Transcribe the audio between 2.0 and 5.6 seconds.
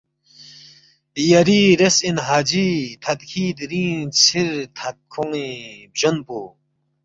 اِن حاجی تھدکھی دیرینگ ژیر تھدکھونی